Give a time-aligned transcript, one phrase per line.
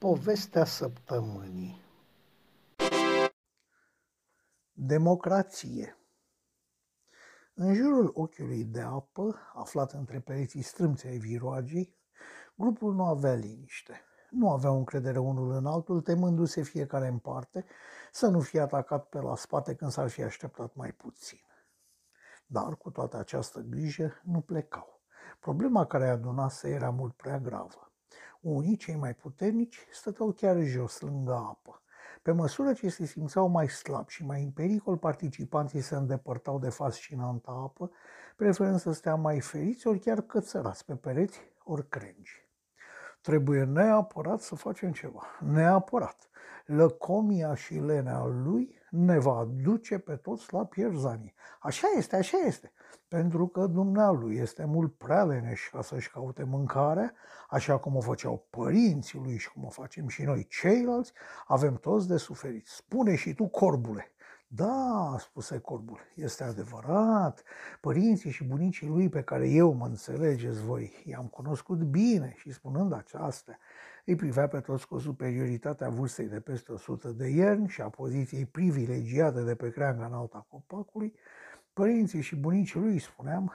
[0.00, 1.80] Povestea săptămânii
[4.72, 5.96] Democrație
[7.54, 11.96] În jurul ochiului de apă, aflat între pereții strâmți ai viroagii,
[12.54, 14.00] grupul nu avea liniște.
[14.30, 17.64] Nu aveau încredere unul în altul, temându-se fiecare în parte
[18.12, 21.40] să nu fie atacat pe la spate când s-ar fi așteptat mai puțin.
[22.46, 25.00] Dar cu toată această grijă nu plecau.
[25.40, 27.89] Problema care adunase era mult prea gravă.
[28.40, 31.82] Unii, cei mai puternici, stăteau chiar jos, lângă apă.
[32.22, 36.68] Pe măsură ce se simțeau mai slabi și mai în pericol, participanții se îndepărtau de
[36.68, 37.90] fascinanta apă,
[38.36, 42.48] preferând să stea mai feriți, ori chiar cățărați pe pereți, ori crengi.
[43.20, 45.22] Trebuie neapărat să facem ceva.
[45.40, 46.28] Neapărat.
[46.66, 51.34] Lăcomia și lenea lui ne va duce pe toți la pierzanie.
[51.60, 52.72] Așa este, așa este.
[53.08, 57.12] Pentru că dumnealui este mult prea leneș ca să-și caute mâncarea,
[57.48, 61.12] așa cum o făceau părinții lui și cum o facem și noi ceilalți,
[61.46, 62.66] avem toți de suferit.
[62.66, 64.12] Spune și tu, corbule,
[64.52, 67.42] da, spuse corbul, este adevărat.
[67.80, 72.92] Părinții și bunicii lui pe care eu mă înțelegeți voi, i-am cunoscut bine și spunând
[72.92, 73.58] aceasta,
[74.04, 78.46] îi privea pe toți cu superioritatea vârstei de peste 100 de ierni și a poziției
[78.46, 81.14] privilegiate de pe creanga în alta copacului,
[81.80, 83.52] părinții și bunicii lui, spuneam,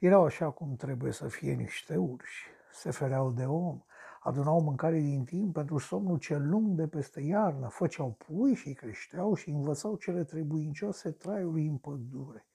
[0.00, 3.82] erau așa cum trebuie să fie niște urși, se fereau de om,
[4.20, 9.34] adunau mâncare din timp pentru somnul cel lung de peste iarnă, făceau pui și creșteau
[9.34, 12.46] și învățau cele trebuincioase traiului în pădure.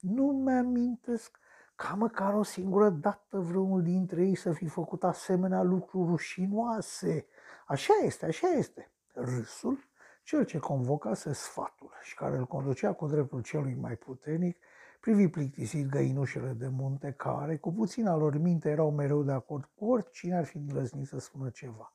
[0.00, 1.38] Nu mi-amintesc
[1.74, 7.26] ca măcar o singură dată vreunul dintre ei să fi făcut asemenea lucruri rușinoase.
[7.66, 8.90] Așa este, așa este.
[9.14, 9.88] Râsul,
[10.26, 14.58] cel ce convocase sfatul și care îl conducea cu dreptul celui mai puternic,
[15.00, 19.90] privi plictisit găinușele de munte care, cu puțina lor minte, erau mereu de acord cu
[19.90, 21.92] oricine ar fi îndrăznit să spună ceva.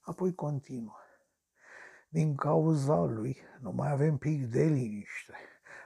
[0.00, 0.96] Apoi continuă.
[2.08, 5.34] Din cauza lui nu mai avem pic de liniște.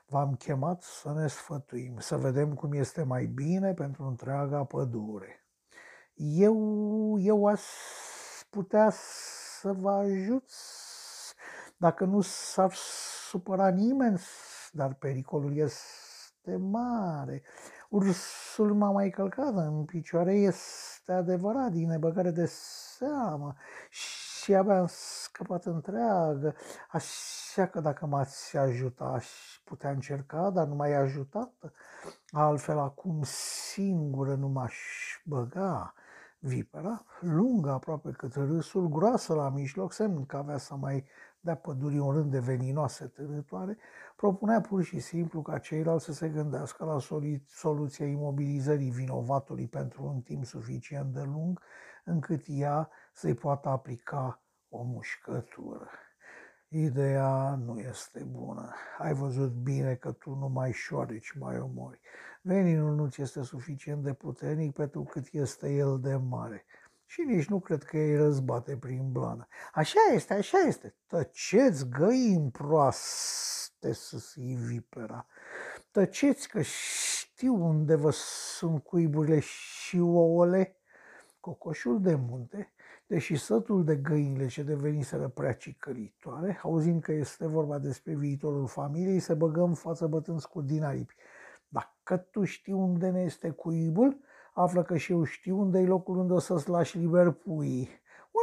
[0.06, 5.44] V-am chemat să ne sfătuim, să vedem cum este mai bine pentru întreaga pădure.
[6.14, 7.62] Eu, eu aș
[8.50, 10.50] putea să vă ajut
[11.80, 12.72] dacă nu s-ar
[13.30, 14.20] supăra nimeni,
[14.72, 17.42] dar pericolul este mare.
[17.88, 23.54] Ursul m-a mai călcat în picioare, este adevărat, din nebăgare de seamă
[23.90, 26.54] și abia am scăpat întreagă,
[26.90, 29.28] așa că dacă m-ați ajuta, aș
[29.64, 31.52] putea încerca, dar nu m-ai ajutat,
[32.30, 33.22] altfel acum
[33.72, 34.76] singură nu m-aș
[35.24, 35.94] băga.
[36.42, 41.04] Vipera, lungă aproape cât râsul, groasă la mijloc, semn că avea să mai
[41.40, 43.76] dea pădurii un rând de veninoase târătoare,
[44.16, 46.98] propunea pur și simplu ca ceilalți să se gândească la
[47.46, 51.60] soluția imobilizării vinovatului pentru un timp suficient de lung,
[52.04, 55.88] încât ea să-i poată aplica o mușcătură.
[56.68, 58.72] Ideea nu este bună.
[58.98, 62.00] Ai văzut bine că tu nu mai șoareci, mai omori.
[62.42, 66.64] Veninul nu ți este suficient de puternic pentru cât este el de mare.
[67.10, 69.48] Și nici nu cred că ei răzbate prin blană.
[69.72, 70.94] Așa este, așa este.
[71.06, 75.26] Tăceți găini proaste, să-i vipera.
[75.90, 80.76] Tăceți că știu unde vă sunt cuiburile și ouăle.
[81.40, 82.72] Cocoșul de munte
[83.06, 89.18] deși sătul de găinile ce deveniseră prea cicăritoare, auzind că este vorba despre viitorul familiei,
[89.18, 91.14] se băgă în față bătând scurt din aripi.
[91.68, 94.20] Dacă tu știi unde ne este cuibul,
[94.60, 97.88] află că și eu știu unde e locul unde o să-ți lași liber puii.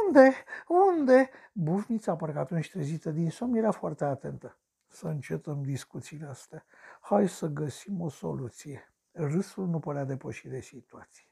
[0.06, 0.32] Unde?
[0.68, 1.30] Unde?
[1.52, 4.58] Bufnița, parcă atunci ștrezită din somn, era foarte atentă.
[4.86, 6.64] Să încetăm discuțiile astea.
[7.00, 8.92] Hai să găsim o soluție.
[9.12, 11.24] Râsul nu părea depășit de situație.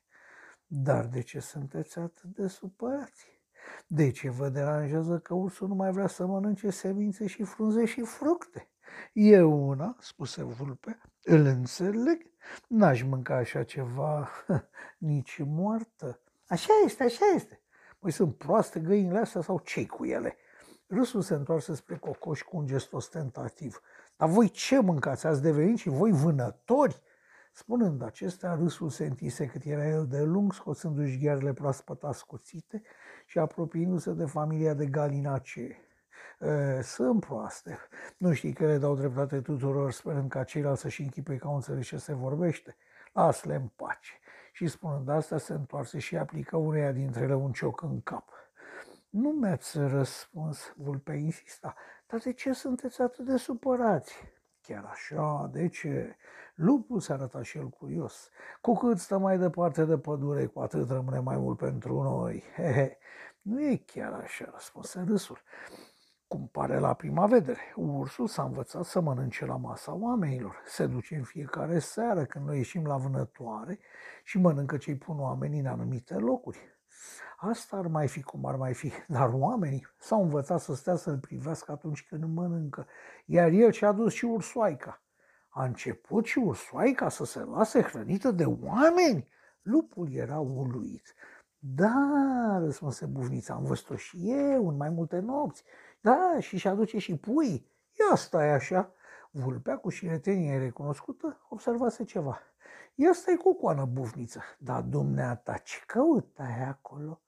[0.67, 3.41] Dar de ce sunteți atât de supărați?
[3.87, 8.01] De ce vă deranjează că ursul nu mai vrea să mănânce semințe și frunze și
[8.01, 8.69] fructe?
[9.13, 12.27] Eu una, spuse vulpe, îl înțeleg,
[12.69, 14.29] n-aș mânca așa ceva
[14.99, 16.21] nici moartă.
[16.49, 17.61] Așa este, așa este.
[17.99, 20.37] Păi sunt proaste găinile astea sau ce cu ele?
[20.87, 23.81] Râsul se întoarse spre cocoș cu un gest ostentativ.
[24.17, 25.27] Dar voi ce mâncați?
[25.27, 27.03] Ați devenit și voi vânători?
[27.53, 32.83] Spunând acestea, râsul se întise cât era el de lung, scoțându-și ghearele proaspăt ascuțite
[33.27, 35.86] și apropiindu-se de familia de galinacee.
[36.83, 37.79] Sunt proaste.
[38.17, 41.97] Nu știi că le dau dreptate tuturor, sperând ca ceilalți să-și închipe ca un ce
[41.97, 42.77] se vorbește?
[43.13, 44.13] Las-le în pace.
[44.53, 48.29] Și spunând asta, se întoarse și aplică uneia dintre ele un cioc în cap.
[49.11, 51.75] Nu mi-ați răspuns, vulpea insista.
[52.07, 54.15] Dar de ce sunteți atât de supărați?
[54.61, 56.17] Chiar așa, de ce?
[56.55, 58.31] Lupul se arăta și el curios.
[58.61, 62.43] Cu cât stă mai departe de pădure, cu atât rămâne mai mult pentru noi.
[62.55, 62.99] He, he.
[63.43, 65.39] Nu e chiar așa, răspunse râsul.
[66.29, 70.63] Cum pare la prima vedere, ursul s-a învățat să mănânce la masa oamenilor.
[70.65, 73.79] Se duce în fiecare seară când noi ieșim la vânătoare
[74.25, 76.59] și mănâncă ce-i pun oamenii în anumite locuri.
[77.37, 81.19] Asta ar mai fi cum ar mai fi, dar oamenii s-au învățat să stea să-l
[81.19, 82.87] privească atunci când mănâncă,
[83.25, 85.03] iar el și-a dus și ursoaica.
[85.49, 89.29] A început și ursoaica să se lase hrănită de oameni?
[89.63, 91.15] Lupul era uluit.
[91.59, 95.65] Da, răspunse buvnița, am văzut-o și eu în mai multe nopți.
[96.07, 97.71] Da, și și aduce și pui.
[97.93, 98.93] Ia stai așa.
[99.31, 102.39] Vulpea cu șiretenie recunoscută observase ceva.
[102.95, 104.41] Ia stai cu coană bufniță.
[104.59, 107.21] Dar dumneata, ce căutai acolo?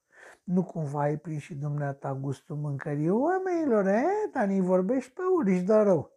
[0.44, 4.04] Nu cumva ai prins și dumneata gustul mâncării oamenilor, e?
[4.32, 6.10] Dar ni vorbești pe urici, dar rău.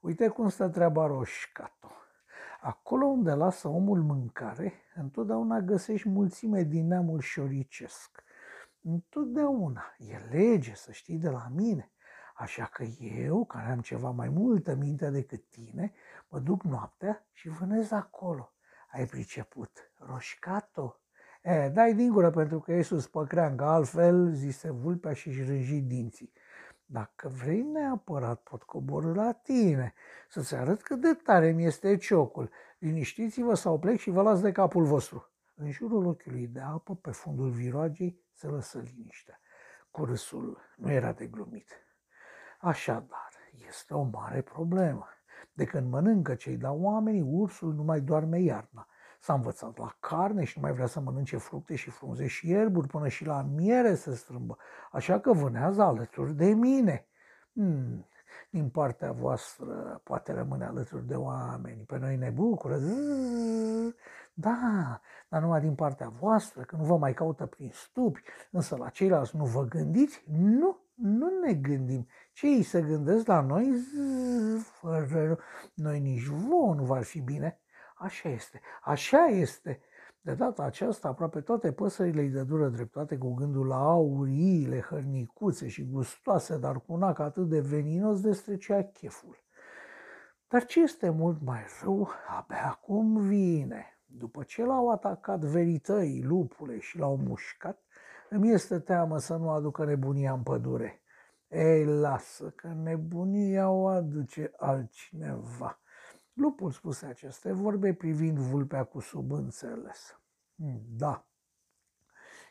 [0.00, 1.90] Uite cum stă treaba roșcato.
[2.60, 8.24] Acolo unde lasă omul mâncare, întotdeauna găsești mulțime din neamul șoricesc.
[8.82, 9.82] Întotdeauna.
[9.98, 11.90] E lege, să știi de la mine.
[12.40, 15.92] Așa că eu, care am ceva mai multă minte decât tine,
[16.28, 18.52] mă duc noaptea și vânez acolo.
[18.92, 19.92] Ai priceput?
[19.94, 21.00] Roșcato?
[21.42, 25.80] E, dai din gură pentru că e sus pe creangă, altfel, zise vulpea și-și rânji
[25.80, 26.32] dinții.
[26.86, 29.94] Dacă vrei neapărat, pot coborâ la tine,
[30.28, 32.50] să-ți arăt cât de tare mi este ciocul.
[32.78, 35.30] Liniștiți-vă sau plec și vă las de capul vostru.
[35.54, 39.40] În jurul ochiului de apă, pe fundul viroagei, se lăsă liniștea.
[39.90, 41.89] Cu râsul nu era de glumit.
[42.62, 43.30] Așadar,
[43.66, 45.08] este o mare problemă.
[45.52, 48.86] De când mănâncă cei dau oamenii, ursul nu mai doarme iarna.
[49.20, 52.86] S-a învățat la carne și nu mai vrea să mănânce fructe și frunze și ierburi,
[52.86, 54.56] până și la miere se strâmbă.
[54.92, 57.06] Așa că vânează alături de mine.
[57.52, 58.06] Hmm,
[58.50, 61.84] din partea voastră poate rămâne alături de oameni.
[61.84, 62.76] Pe noi ne bucură.
[62.76, 63.94] Zzz,
[64.34, 68.88] da, dar numai din partea voastră, că nu vă mai caută prin stupi, însă la
[68.88, 70.24] ceilalți nu vă gândiți?
[70.30, 72.06] Nu, nu ne gândim.
[72.32, 73.72] Ce ei se gândesc la noi?
[73.74, 75.38] Zzz, fără
[75.74, 77.60] noi nici vouă nu va fi bine.
[77.96, 79.80] Așa este, așa este.
[80.20, 85.84] De data aceasta, aproape toate păsările îi dădură dreptate cu gândul la auriile, hărnicuțe și
[85.84, 89.44] gustoase, dar cu un ac atât de veninos de strecea cheful.
[90.48, 92.08] Dar ce este mult mai rău,
[92.38, 93.98] abia acum vine.
[94.06, 97.82] După ce l-au atacat verităi lupule și l-au mușcat,
[98.30, 101.02] îmi este teamă să nu aducă nebunia în pădure.
[101.48, 105.80] Ei, lasă că nebunia o aduce altcineva.
[106.32, 110.20] Lupul spuse aceste vorbe privind vulpea cu subînțeles.
[110.56, 111.24] Hmm, da,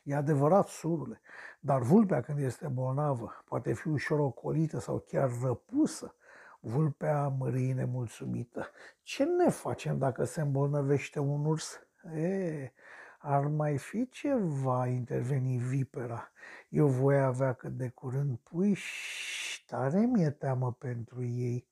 [0.03, 1.21] e adevărat, surule,
[1.59, 6.15] dar vulpea când este bolnavă poate fi ușor ocolită sau chiar răpusă.
[6.59, 8.69] Vulpea mărie nemulțumită.
[9.01, 11.79] Ce ne facem dacă se îmbolnăvește un urs?
[12.15, 12.71] E,
[13.21, 16.31] ar mai fi ceva, interveni vipera.
[16.69, 21.67] Eu voi avea cât de curând pui și tare mi-e teamă pentru ei.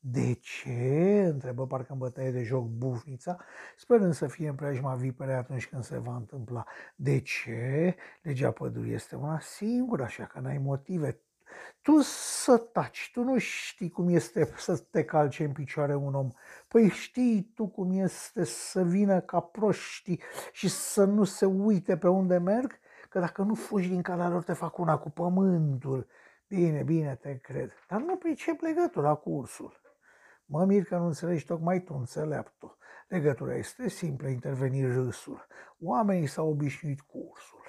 [0.00, 1.28] De ce?
[1.32, 3.36] întrebă parcă în bătaie de joc bufnița,
[3.76, 6.64] sperând să fie în preajma vipere atunci când se va întâmpla.
[6.96, 7.96] De ce?
[8.22, 11.20] Legea pădurii este una singură, așa că n-ai motive.
[11.82, 16.28] Tu să taci, tu nu știi cum este să te calce în picioare un om.
[16.68, 20.18] Păi știi tu cum este să vină ca proști
[20.52, 22.78] și să nu se uite pe unde merg?
[23.08, 26.06] Că dacă nu fugi din calea lor, te fac una cu pământul.
[26.48, 27.72] Bine, bine, te cred.
[27.88, 29.80] Dar nu pricep legătura cu ursul.
[30.44, 32.76] Mă mir că nu înțelegi tocmai tu, înțeleaptul.
[33.08, 35.46] Legătura este simplă, interveni râsul.
[35.80, 37.64] Oamenii s-au obișnuit cu ursul,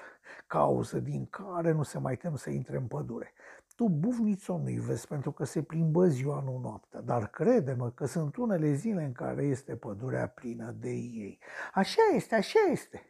[0.46, 3.32] cauză din care nu se mai tem să intre în pădure.
[3.80, 8.36] Tu bufnițo nu-i vezi pentru că se plimbă ziua, nu noaptea, dar crede-mă că sunt
[8.36, 11.38] unele zile în care este pădurea plină de ei.
[11.74, 13.02] Așa este, așa este.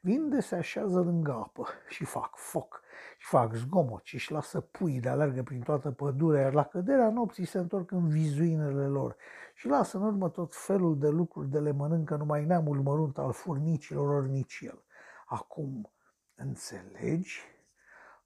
[0.00, 2.82] Vin de se așează lângă apă și fac foc
[3.18, 7.10] și fac zgomot și își lasă pui de alergă prin toată pădurea, iar la căderea
[7.10, 9.16] nopții se întorc în vizuinele lor
[9.54, 13.32] și lasă în urmă tot felul de lucruri de le mănâncă numai neamul mărunt al
[13.32, 14.84] furnicilor, ori nici el.
[15.26, 15.90] Acum,
[16.34, 17.53] înțelegi?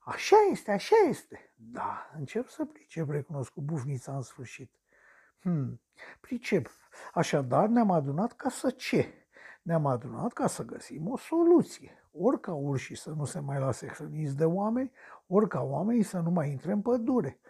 [0.09, 1.53] Așa este, așa este.
[1.55, 4.73] Da, încep să pricep, recunosc cu bufnița în sfârșit.
[5.41, 5.81] Hmm,
[6.21, 6.71] pricep.
[7.15, 9.27] Așadar ne-am adunat ca să ce?
[9.62, 12.05] Ne-am adunat ca să găsim o soluție.
[12.12, 14.93] Ori ca urșii să nu se mai lase hrăniți de oameni,
[15.27, 17.41] ori ca oamenii să nu mai intre în pădure.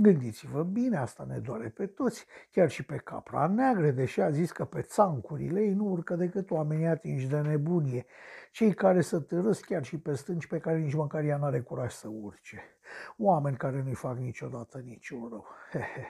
[0.00, 4.52] Gândiți-vă bine, asta ne doare pe toți, chiar și pe capra neagră, deși a zis
[4.52, 8.06] că pe țancurile ei nu urcă decât oamenii atinși de nebunie,
[8.52, 11.92] cei care să târăsc chiar și pe stânci pe care nici măcar ea n-are curaj
[11.92, 12.62] să urce,
[13.16, 15.46] oameni care nu-i fac niciodată niciun rău.
[15.70, 16.06] Hehe,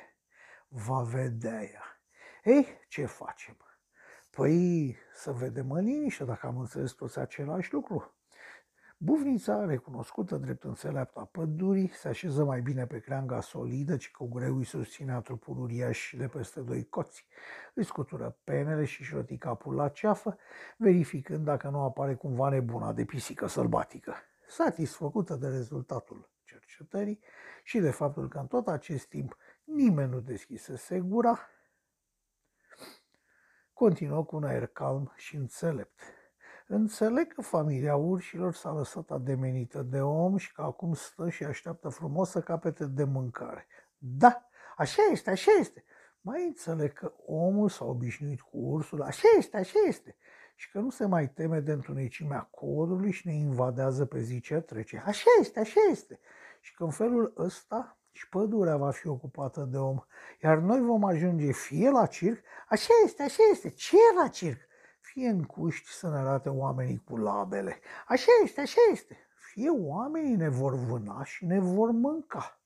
[0.69, 2.01] va vedea ea.
[2.45, 3.57] Ei, ce facem?
[4.31, 8.18] Păi să vedem în liniște dacă am înțeles toți același lucru.
[9.01, 14.57] Bufnița, recunoscută drept înțeleapta pădurii, se așeză mai bine pe creanga solidă, ci cu greu
[14.57, 17.27] îi susținea trupul uriaș de peste doi coți.
[17.75, 20.39] Îi scutură penele și șroti capul la ceafă,
[20.77, 24.15] verificând dacă nu apare cumva nebuna de pisică sălbatică.
[24.49, 27.21] Satisfăcută de rezultatul cercetării
[27.63, 31.39] și de faptul că în tot acest timp nimeni nu deschise gura,
[33.73, 36.18] continuă cu un aer calm și înțelept.
[36.71, 41.89] Înțeleg că familia urșilor s-a lăsat ademenită de om și că acum stă și așteaptă
[41.89, 43.67] frumos să capete de mâncare.
[43.99, 45.85] Da, așa este, așa este.
[46.21, 50.17] Mai înțeleg că omul s-a obișnuit cu ursul, așa este, așa este.
[50.55, 54.61] Și că nu se mai teme de întunecimea codului și ne invadează pe zi ce
[54.61, 55.03] trece.
[55.07, 56.21] Așa este, așa este.
[56.61, 59.99] Și că în felul ăsta și pădurea va fi ocupată de om,
[60.43, 64.68] iar noi vom ajunge fie la circ, așa este, așa este, ce e la circ?
[65.19, 70.37] Fie în cuști să ne arate oamenii cu labele, așa este, așa este, fie oamenii
[70.37, 72.61] ne vor vâna și ne vor mânca.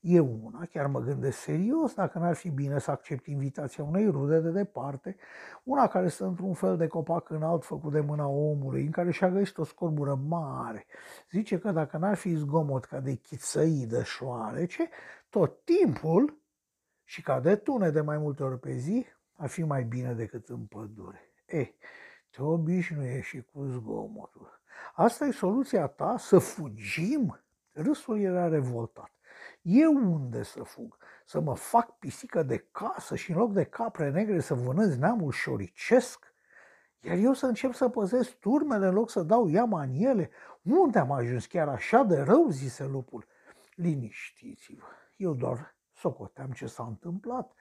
[0.00, 4.40] E una, chiar mă gândesc serios dacă n-ar fi bine să accept invitația unei rude
[4.40, 5.16] de departe,
[5.62, 9.30] una care stă într-un fel de copac înalt făcut de mâna omului, în care și-a
[9.30, 10.86] găsit o scorbură mare.
[11.30, 14.88] Zice că dacă n-ar fi zgomot ca de chițăii de șoarece,
[15.28, 16.38] tot timpul
[17.04, 19.06] și ca de tune de mai multe ori pe zi,
[19.36, 21.28] ar fi mai bine decât în pădure.
[21.54, 21.74] E,
[22.30, 24.60] te obișnuiești și cu zgomotul.
[24.94, 26.16] Asta e soluția ta?
[26.18, 27.44] Să fugim?
[27.72, 29.12] Râsul era revoltat.
[29.62, 30.96] Eu unde să fug?
[31.26, 35.32] Să mă fac pisică de casă și în loc de capre negre să vânez neamul
[35.32, 36.34] șoricesc?
[37.00, 40.30] Iar eu să încep să păzesc turmele în loc să dau iama în ele?
[40.62, 43.26] Unde am ajuns chiar așa de rău, zise lupul.
[43.74, 47.52] Liniștiți-vă, eu doar socoteam ce s-a întâmplat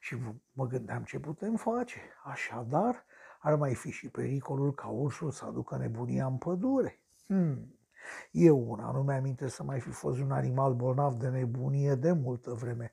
[0.00, 0.16] și
[0.52, 2.00] mă gândeam ce putem face.
[2.24, 3.04] Așadar,
[3.42, 7.00] ar mai fi și pericolul ca ursul să aducă nebunia în pădure.
[7.26, 7.74] Hmm.
[8.30, 12.52] Eu una nu mi-aminte să mai fi fost un animal bolnav de nebunie de multă
[12.52, 12.92] vreme.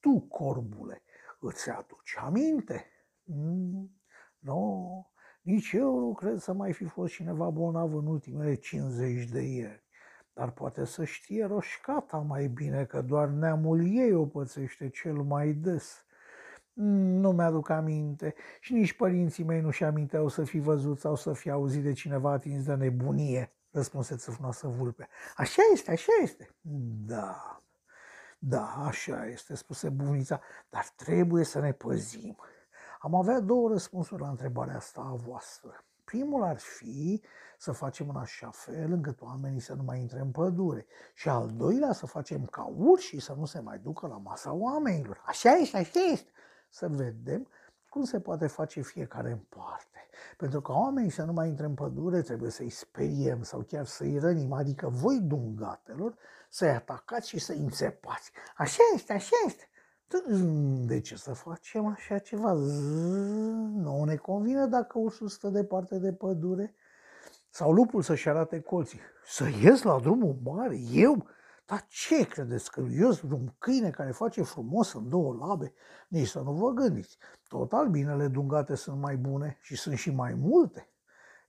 [0.00, 1.02] Tu, corbule,
[1.40, 2.86] îți aduci aminte?
[3.24, 3.90] Mm,
[4.38, 5.10] nu,
[5.42, 9.82] nici eu nu cred să mai fi fost cineva bolnav în ultimele 50 de ani.
[10.32, 15.52] Dar poate să știe roșcata mai bine că doar neamul ei o pățește cel mai
[15.52, 16.04] des.
[16.82, 21.32] Mm, nu mi-aduc aminte și nici părinții mei nu-și aminteau să fi văzut sau să
[21.32, 25.08] fi auzit de cineva atins de nebunie răspunse țâfnoasă vulpe.
[25.36, 26.48] Așa este, așa este.
[27.06, 27.60] Da,
[28.38, 32.36] da, așa este, spuse bunița, dar trebuie să ne păzim.
[33.00, 35.84] Am avea două răspunsuri la întrebarea asta a voastră.
[36.04, 37.22] Primul ar fi
[37.58, 40.86] să facem în așa fel încât oamenii să nu mai intre în pădure.
[41.14, 45.22] Și al doilea să facem ca urși să nu se mai ducă la masa oamenilor.
[45.26, 46.30] Așa este, așa este.
[46.70, 47.48] Să vedem
[47.88, 50.08] cum se poate face fiecare în parte.
[50.36, 54.18] Pentru că oamenii să nu mai intre în pădure, trebuie să-i speriem sau chiar să-i
[54.18, 56.14] rănim, adică voi dungatelor
[56.48, 58.30] să-i atacați și să-i înțepați.
[58.56, 59.68] Așa este, așa este.
[60.86, 62.52] De ce să facem așa ceva?
[63.72, 66.74] Nu ne convine dacă ursul stă departe de pădure?
[67.50, 69.00] Sau lupul să-și arate colții?
[69.24, 70.76] Să ies la drumul mare?
[70.92, 71.26] Eu?
[71.70, 75.72] Dar ce credeți că eu sunt un câine care face frumos în două labe?
[76.08, 77.18] Nici să nu vă gândiți.
[77.48, 80.88] Tot albinele dungate sunt mai bune și sunt și mai multe.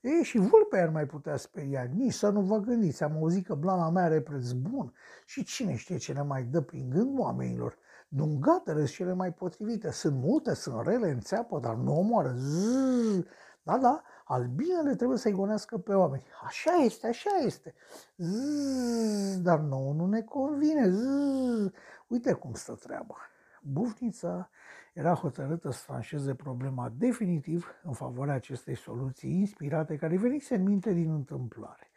[0.02, 1.84] Ei, și vulpea ar mai putea speria.
[1.84, 3.04] Nici să nu vă gândiți.
[3.04, 4.94] Am auzit că blana mea are preț bun.
[5.26, 7.78] Și cine știe ce ne mai dă prin gând oamenilor.
[8.08, 9.92] Dungatele sunt cele mai potrivite.
[9.92, 12.34] Sunt multe, sunt rele, înțeapă, dar nu omoară.
[12.36, 13.24] Zzz.
[13.64, 14.02] Da, da,
[14.32, 16.24] albinele trebuie să-i gonească pe oameni.
[16.44, 17.74] Așa este, așa este.
[18.18, 20.90] Zzz, dar nouă nu ne convine.
[20.90, 21.72] Zzz.
[22.08, 23.16] Uite cum stă treaba.
[23.62, 24.50] Bufnița
[24.94, 30.94] era hotărâtă să tranșeze problema definitiv în favoarea acestei soluții inspirate care venise în minte
[30.94, 31.92] din întâmplare.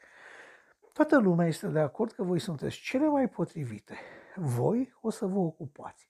[0.93, 3.95] Toată lumea este de acord că voi sunteți cele mai potrivite.
[4.37, 6.09] Voi o să vă ocupați.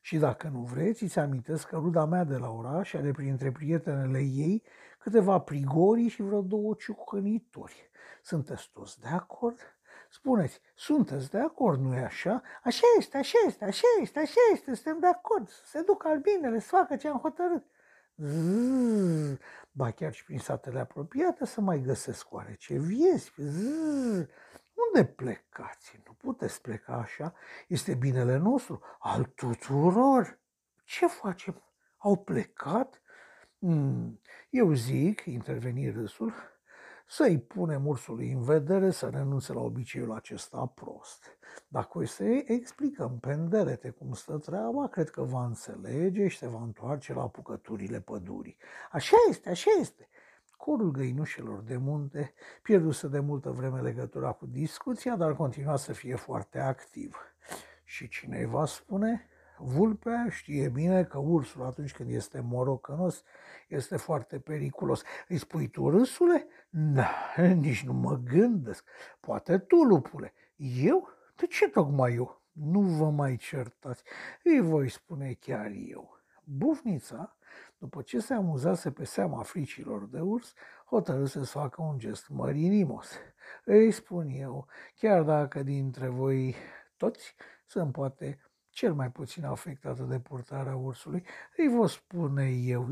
[0.00, 4.18] Și dacă nu vreți, îți amintesc că ruda mea de la oraș are printre prietenele
[4.18, 4.62] ei
[5.02, 7.90] câteva prigorii și vreo două ciucănitori.
[8.22, 9.58] Sunteți toți de acord?
[10.10, 12.42] Spuneți, sunteți de acord, nu-i așa?
[12.62, 15.48] Așa este, așa este, așa este, așa este, suntem de acord.
[15.64, 17.64] Se duc albinele, să facă ce am hotărât.
[18.16, 19.38] Zzz,
[19.70, 23.32] ba chiar și prin satele apropiate să mai găsesc oare ce viezi.
[23.36, 24.26] Zzz,
[24.74, 26.00] unde plecați?
[26.06, 27.34] Nu puteți pleca așa.
[27.68, 30.40] Este binele nostru, al tuturor.
[30.84, 31.62] Ce facem?
[31.96, 33.01] Au plecat?
[33.64, 34.20] Hmm.
[34.50, 36.32] Eu zic, interveni râsul,
[37.06, 41.38] să-i punem ursului în vedere să renunțe la obiceiul acesta prost.
[41.68, 46.62] Dacă o să explicăm penderete cum stă treaba, cred că va înțelege și se va
[46.62, 48.56] întoarce la apucăturile pădurii.
[48.90, 50.08] Așa este, așa este.
[50.56, 56.14] Corul găinușelor de munte pierduse de multă vreme legătura cu discuția, dar continua să fie
[56.14, 57.16] foarte activ.
[57.84, 59.26] Și cineva spune,
[59.64, 63.22] vulpea știe bine că ursul atunci când este morocănos
[63.68, 65.02] este foarte periculos.
[65.28, 66.46] Îi spui tu, râsule?
[66.70, 67.10] Da,
[67.64, 68.84] nici nu mă gândesc.
[69.20, 70.32] Poate tu, lupule.
[70.56, 71.08] Eu?
[71.36, 72.40] De ce tocmai eu?
[72.52, 74.02] Nu vă mai certați.
[74.44, 76.20] Îi voi spune chiar eu.
[76.44, 77.36] Bufnița,
[77.78, 80.52] după ce se amuzase pe seama fricilor de urs,
[80.86, 83.12] hotărâse să facă un gest mărinimos.
[83.64, 86.54] Îi spun eu, chiar dacă dintre voi
[86.96, 87.34] toți
[87.66, 88.38] sunt poate
[88.72, 91.24] cel mai puțin afectată de purtarea ursului,
[91.56, 92.88] îi vă spune eu,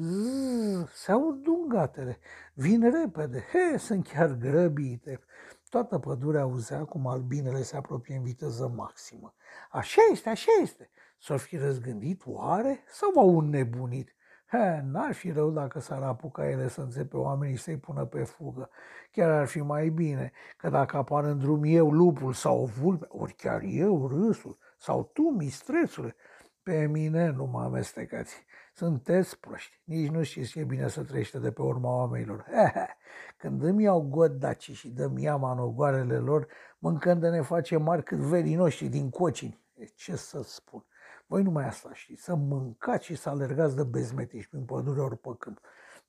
[0.92, 2.18] se aud dungatele,
[2.54, 5.20] vin repede, he, sunt chiar grăbite.
[5.68, 9.34] Toată pădurea auzea cum albinele se apropie în viteză maximă.
[9.70, 10.90] Așa este, așa este.
[11.18, 14.14] S-ar fi răzgândit oare sau au înnebunit?
[14.46, 18.24] He, n-ar fi rău dacă s-ar apuca ele să înțepe oamenii și să-i pună pe
[18.24, 18.70] fugă.
[19.10, 23.34] Chiar ar fi mai bine că dacă apar în drum eu lupul sau vulpe, ori
[23.34, 26.16] chiar eu râsul, sau tu, mistrețule,
[26.62, 28.44] pe mine nu mă amestecați.
[28.74, 29.80] Sunteți proști.
[29.84, 32.46] Nici nu știți ce e bine să trăiește de pe urma oamenilor.
[33.40, 36.46] Când îmi iau godaci și dăm iama în ogoarele lor,
[36.78, 39.60] mâncând de ne face mari cât verii noștri din cocini.
[39.74, 40.84] E, ce să spun?
[41.26, 45.30] Voi numai asta știți, să mâncați și să alergați de bezmetiși prin pădure ori pe
[45.38, 45.60] câmp.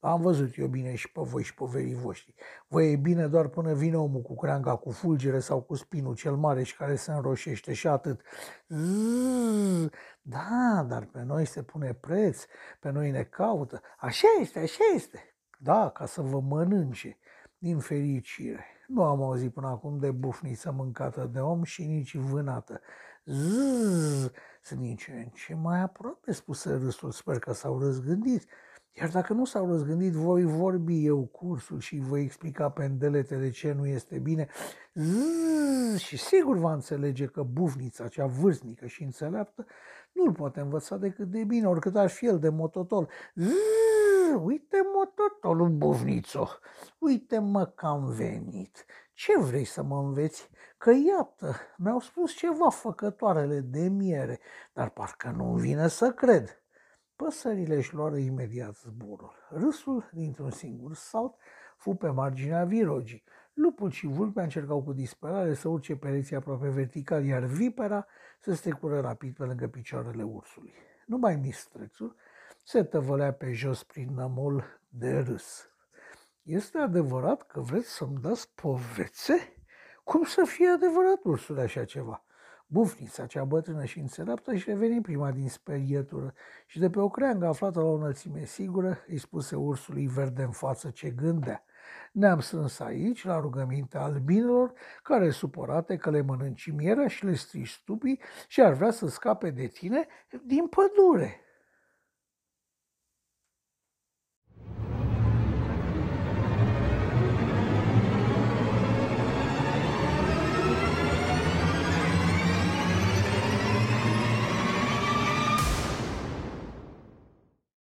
[0.03, 2.33] Am văzut eu bine și pe voi și pe verii voștri.
[2.67, 6.35] Voi e bine doar până vine omul cu creanga, cu fulgere sau cu spinul cel
[6.35, 8.21] mare și care se înroșește și atât.
[8.67, 9.89] Zzz,
[10.21, 12.45] da, dar pe noi se pune preț,
[12.79, 13.81] pe noi ne caută.
[13.99, 15.35] Așa este, așa este.
[15.57, 17.17] Da, ca să vă mănânce,
[17.57, 18.65] din fericire.
[18.87, 22.81] Nu am auzit până acum de bufniță mâncată de om și nici vânată.
[23.25, 24.31] Zzz,
[24.61, 28.45] sunt din ce în ce mai aproape, spuse râsul, sper că s-au răzgândit.
[28.93, 33.49] Iar dacă nu s-au răzgândit, voi vorbi eu cursul și voi explica pe îndelete de
[33.49, 34.47] ce nu este bine.
[34.93, 39.65] Zzz, și sigur va înțelege că bufnița, cea vârstnică și înțeleaptă,
[40.11, 43.09] nu-l poate învăța decât de bine, oricât ar fi el de mototol.
[43.35, 46.47] Zzz, uite mototolul bufnițo,
[46.97, 48.85] uite mă că am venit.
[49.13, 50.49] Ce vrei să mă înveți?
[50.77, 54.39] Că iată, mi-au spus ceva făcătoarele de miere,
[54.73, 56.60] dar parcă nu-mi vine să cred.
[57.23, 59.33] Păsările își luară imediat zborul.
[59.49, 61.35] Râsul, dintr-un singur salt,
[61.77, 63.23] fu pe marginea virogii.
[63.53, 68.05] Lupul și vulpea încercau cu disperare să urce pereții aproape vertical, iar vipera
[68.39, 70.73] se strecură rapid pe lângă picioarele ursului.
[71.05, 72.15] Numai mistrețul
[72.63, 75.69] se tăvălea pe jos prin nămol de râs.
[76.43, 79.55] Este adevărat că vreți să-mi dați povețe?
[80.03, 82.23] Cum să fie adevărat, ursule, așa ceva?
[82.73, 86.33] Bufnița cea bătrână și înțeleaptă și reveni prima din sperietură
[86.65, 90.51] și de pe o creangă aflată la o înălțime sigură îi spuse ursului verde în
[90.51, 91.63] față ce gândea.
[92.11, 97.69] Ne-am strâns aici, la rugămintea albinelor, care supărate că le mănânci mierea și le strici
[97.69, 100.07] stupii și ar vrea să scape de tine
[100.45, 101.39] din pădure.